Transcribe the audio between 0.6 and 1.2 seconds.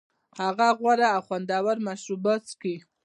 غوره